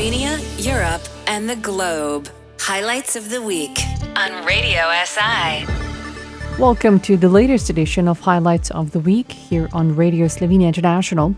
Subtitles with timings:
[0.00, 2.30] Slovenia, Europe, and the globe.
[2.58, 3.78] Highlights of the week
[4.16, 5.66] on Radio SI.
[6.58, 11.34] Welcome to the latest edition of Highlights of the Week here on Radio Slovenia International.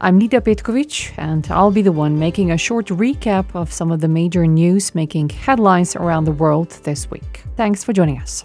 [0.00, 4.00] I'm Nita Petkovic, and I'll be the one making a short recap of some of
[4.00, 7.44] the major news making headlines around the world this week.
[7.56, 8.44] Thanks for joining us.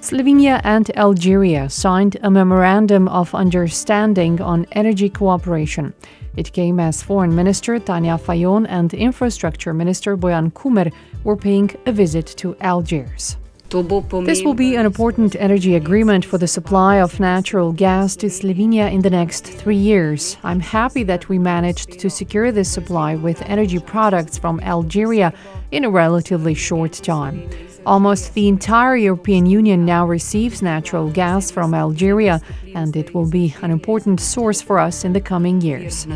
[0.00, 5.94] Slovenia and Algeria signed a memorandum of understanding on energy cooperation.
[6.38, 10.92] It came as Foreign Minister Tanja Fajon and Infrastructure Minister Bojan Kumer
[11.24, 13.36] were paying a visit to Algiers.
[13.70, 18.90] This will be an important energy agreement for the supply of natural gas to Slovenia
[18.90, 20.38] in the next three years.
[20.42, 25.34] I'm happy that we managed to secure this supply with energy products from Algeria
[25.70, 27.46] in a relatively short time.
[27.84, 32.40] Almost the entire European Union now receives natural gas from Algeria,
[32.74, 36.06] and it will be an important source for us in the coming years.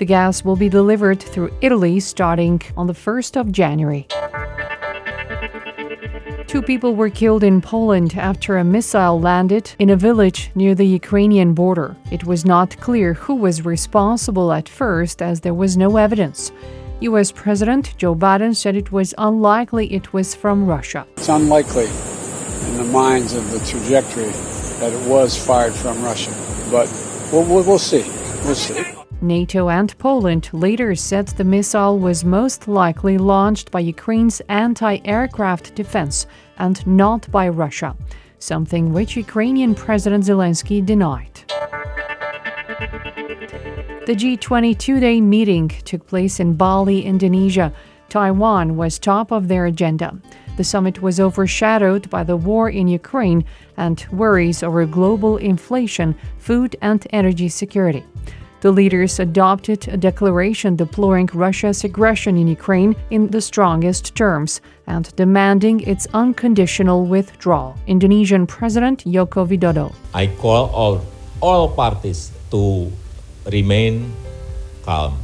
[0.00, 4.06] The gas will be delivered through Italy starting on the 1st of January.
[6.50, 10.84] Two people were killed in Poland after a missile landed in a village near the
[10.84, 11.94] Ukrainian border.
[12.10, 16.50] It was not clear who was responsible at first, as there was no evidence.
[17.02, 21.06] US President Joe Biden said it was unlikely it was from Russia.
[21.18, 21.86] It's unlikely
[22.66, 24.32] in the minds of the trajectory
[24.80, 26.34] that it was fired from Russia,
[26.68, 26.88] but
[27.30, 28.02] we'll, we'll, see.
[28.44, 28.99] We'll see.
[29.22, 35.74] NATO and Poland later said the missile was most likely launched by Ukraine's anti aircraft
[35.74, 36.26] defense
[36.58, 37.94] and not by Russia,
[38.38, 41.44] something which Ukrainian President Zelensky denied.
[44.06, 47.72] The G20 two day meeting took place in Bali, Indonesia.
[48.08, 50.18] Taiwan was top of their agenda.
[50.56, 53.44] The summit was overshadowed by the war in Ukraine
[53.76, 58.04] and worries over global inflation, food, and energy security.
[58.60, 65.08] The leaders adopted a declaration deploring Russia's aggression in Ukraine in the strongest terms and
[65.16, 67.78] demanding its unconditional withdrawal.
[67.86, 69.94] Indonesian President Joko Widodo.
[70.12, 71.00] I call all,
[71.40, 72.92] all parties to
[73.50, 74.12] remain
[74.84, 75.16] calm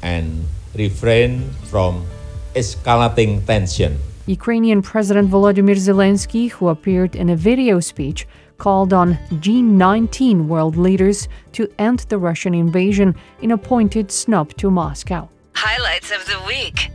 [0.00, 0.46] and
[0.78, 2.06] refrain from
[2.54, 3.98] escalating tension.
[4.26, 11.28] Ukrainian President Volodymyr Zelensky, who appeared in a video speech, called on G19 world leaders
[11.52, 15.28] to end the Russian invasion in a pointed snub to Moscow.
[15.54, 16.90] Highlights of the week.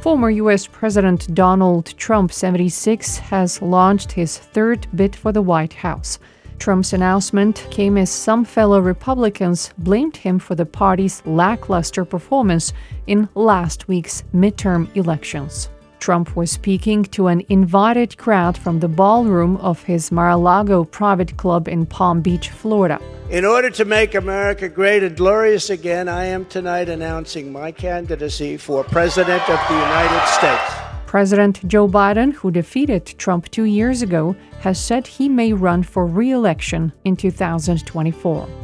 [0.00, 6.18] Former US President Donald Trump, 76, has launched his third bid for the White House.
[6.58, 12.72] Trump's announcement came as some fellow Republicans blamed him for the party's lackluster performance
[13.06, 15.68] in last week's midterm elections.
[16.02, 20.82] Trump was speaking to an invited crowd from the ballroom of his Mar a Lago
[20.82, 22.98] private club in Palm Beach, Florida.
[23.30, 28.56] In order to make America great and glorious again, I am tonight announcing my candidacy
[28.56, 30.74] for President of the United States.
[31.06, 36.04] President Joe Biden, who defeated Trump two years ago, has said he may run for
[36.04, 38.61] re election in 2024.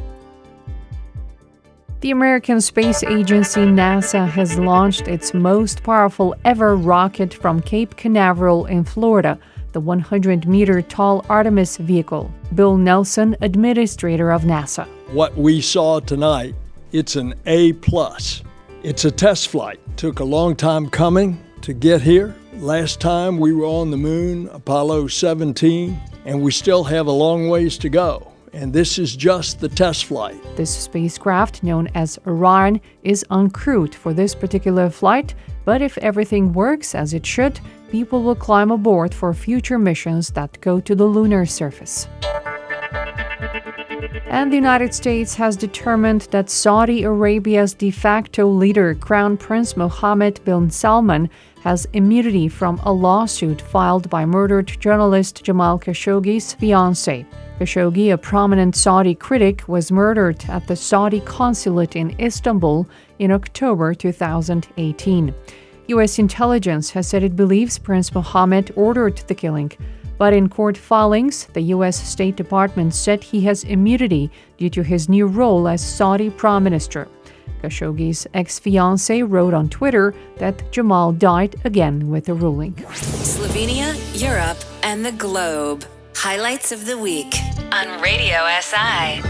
[2.01, 8.67] The American Space Agency NASA has launched its most powerful ever rocket from Cape Canaveral
[8.67, 9.37] in Florida,
[9.73, 12.33] the 100 meter tall Artemis vehicle.
[12.55, 14.87] Bill Nelson, administrator of NASA.
[15.11, 16.55] What we saw tonight,
[16.93, 18.45] it's an A plus.
[18.85, 19.81] It's a test flight.
[19.97, 22.37] Took a long time coming to get here.
[22.59, 27.49] Last time we were on the moon, Apollo 17, and we still have a long
[27.49, 30.37] ways to go and this is just the test flight.
[30.57, 36.95] This spacecraft, known as Orion, is uncrewed for this particular flight, but if everything works
[36.95, 37.61] as it should,
[37.91, 42.09] people will climb aboard for future missions that go to the lunar surface.
[44.27, 50.41] And the United States has determined that Saudi Arabia's de facto leader, Crown Prince Mohammed
[50.45, 51.31] bin Salman,
[51.63, 57.27] has immunity from a lawsuit filed by murdered journalist Jamal Khashoggi's fiancée.
[57.59, 62.87] Khashoggi, a prominent Saudi critic, was murdered at the Saudi consulate in Istanbul
[63.19, 65.35] in October 2018.
[65.89, 66.21] U.S.
[66.21, 69.73] intelligence has said it believes Prince Mohammed ordered the killing,
[70.19, 71.97] but in court filings, the U.S.
[71.97, 77.09] State Department said he has immunity due to his new role as Saudi Prime Minister.
[77.61, 82.75] Khashoggi's ex fiancee wrote on Twitter that Jamal died again with the ruling.
[82.75, 85.85] Slovenia, Europe, and the globe.
[86.21, 87.33] Highlights of the week
[87.71, 89.23] on Radio SI.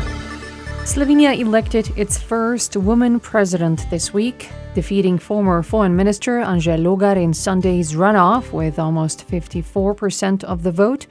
[0.86, 7.34] Slovenia elected its first woman president this week, defeating former Foreign Minister Anže Logar in
[7.34, 11.06] Sunday's runoff with almost 54% of the vote,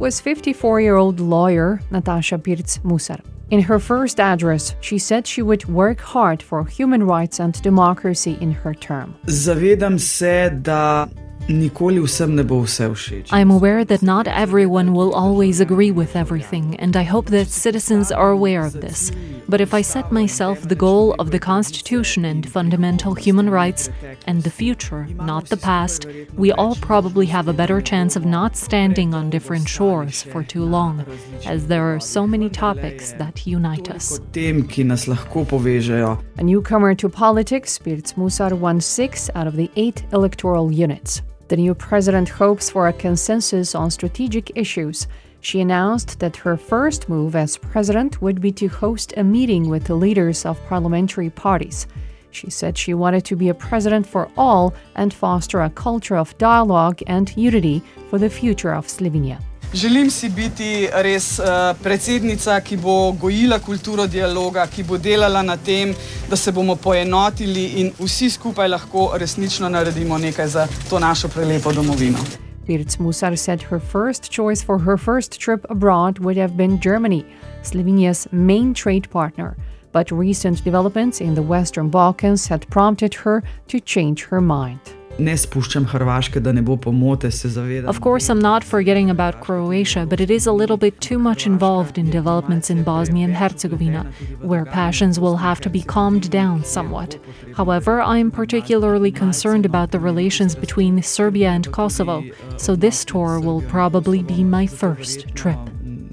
[0.00, 3.20] was 54 year old lawyer Natasha Pirc Musar.
[3.50, 8.36] In her first address, she said she would work hard for human rights and democracy
[8.40, 9.14] in her term.
[9.26, 11.06] Zavedam se, da
[11.52, 13.32] nikoli vsem ne bo vse všeč.
[13.32, 17.48] I am aware that not everyone will always agree with everything, and I hope that
[17.48, 19.12] citizens are aware of this.
[19.48, 23.90] But if I set myself the goal of the Constitution and fundamental human rights,
[24.26, 26.06] and the future, not the past,
[26.36, 30.64] we all probably have a better chance of not standing on different shores for too
[30.64, 31.04] long,
[31.46, 34.20] as there are so many topics that unite us.
[34.32, 36.22] Tem, ki nas lahko povežejo.
[36.38, 41.22] A newcomer to politics, Pirc Musar won six out of the eight electoral units.
[41.50, 45.08] The new president hopes for a consensus on strategic issues.
[45.40, 49.82] She announced that her first move as president would be to host a meeting with
[49.82, 51.88] the leaders of parliamentary parties.
[52.30, 56.38] She said she wanted to be a president for all and foster a culture of
[56.38, 59.42] dialogue and unity for the future of Slovenia.
[59.74, 61.46] Želim si biti res uh,
[61.82, 65.94] predsednica, ki bo gojila kulturo dialoga, ki bo delala na tem,
[66.30, 71.72] da se bomo poenotili in vsi skupaj lahko resnično naredimo nekaj za to našo prelepo
[71.72, 72.18] domovino.
[72.66, 77.24] Pirc Musar said her first choice for her first trip abroad would have been Germany,
[77.62, 79.54] Slovenia's main trade partner.
[79.92, 84.99] But recent developments in the Western Balkans had prompted her to change her mind.
[85.20, 87.88] Ne spuščam Hrvaške, da ne bo pomote, se zavedam.
[87.90, 91.46] Of course, I'm not forgetting about Croatia, but it is a little bit too much
[91.46, 94.06] involved in developments in Bosnia and Herzegovina,
[94.40, 97.18] where passions will have to be calmed down somewhat.
[97.56, 102.24] However, I am particularly concerned about the relations between Serbia and Kosovo,
[102.56, 105.58] so this tour will probably be my first trip.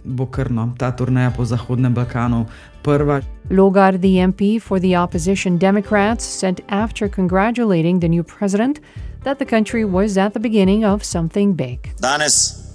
[0.07, 2.47] Bo krno, ta turneja po Zahodnem Balkanu
[2.83, 3.21] prva.
[3.49, 8.79] Logar, the MP for the opposition Democrats, said after congratulating the new president
[9.23, 11.91] that the country was at the beginning of something big.
[11.99, 12.66] Danes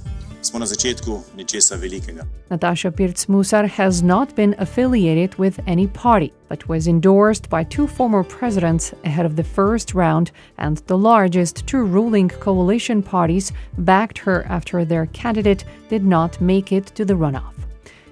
[0.42, 2.24] smo na začetku nečesa velikega.
[2.50, 7.86] Natasha Pirc Musar has not been affiliated with any party, but was endorsed by two
[7.86, 14.18] former presidents ahead of the first round, and the largest two ruling coalition parties backed
[14.18, 17.54] her after their candidate did not make it to the runoff.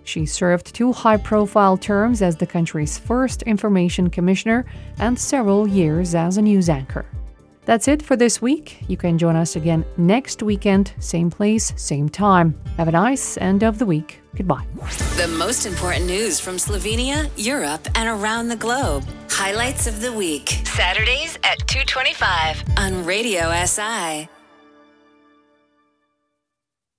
[0.05, 4.65] She served two high profile terms as the country's first information commissioner
[4.99, 7.05] and several years as a news anchor.
[7.64, 8.82] That's it for this week.
[8.88, 12.58] You can join us again next weekend, same place, same time.
[12.76, 14.20] Have a nice end of the week.
[14.34, 14.66] Goodbye.
[15.16, 19.04] The most important news from Slovenia, Europe, and around the globe.
[19.28, 20.48] Highlights of the week.
[20.64, 24.28] Saturdays at 225 on Radio SI.